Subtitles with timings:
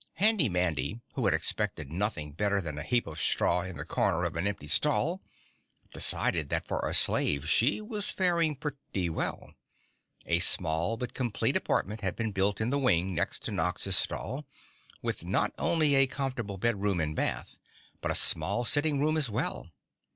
[0.15, 4.23] Handy Mandy, who had expected nothing better than a heap of straw in the corner
[4.23, 5.21] of an empty stall,
[5.93, 9.53] decided that for a slave, she was faring pretty well.
[10.25, 14.47] A small but complete apartment had been built in the wing next to Nox's stall,
[15.03, 17.59] with not only a comfortable bedroom and bath,
[18.01, 19.69] but a small sitting room as well.